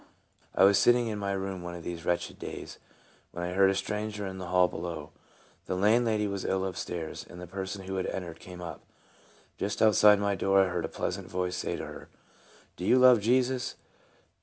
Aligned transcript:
I 0.55 0.63
was 0.63 0.79
sitting 0.79 1.05
in 1.09 1.19
my 1.19 1.31
room 1.33 1.61
one 1.61 1.75
of 1.75 1.83
these 1.83 2.05
wretched 2.05 2.39
days, 2.39 2.79
when 3.29 3.43
I 3.45 3.51
heard 3.53 3.69
a 3.69 3.75
stranger 3.75 4.25
in 4.25 4.39
the 4.39 4.47
hall 4.47 4.67
be 4.67 4.77
low. 4.77 5.11
The 5.67 5.75
landlady 5.75 6.25
was 6.25 6.43
ill 6.43 6.63
up 6.63 6.75
stairs, 6.75 7.23
and 7.29 7.39
the 7.39 7.45
person 7.45 7.83
who 7.83 7.97
had 7.97 8.07
entered 8.07 8.39
came 8.39 8.61
up. 8.61 8.81
Just 9.59 9.79
out 9.79 9.93
side 9.93 10.19
my 10.19 10.33
door 10.33 10.63
I 10.63 10.69
heard 10.69 10.85
a 10.85 10.89
pleasant 10.89 11.29
voice 11.29 11.55
say 11.57 11.75
to 11.75 11.85
her," 11.85 12.09
Do 12.77 12.83
you 12.83 12.97
love 12.97 13.21
Jesus 13.21 13.75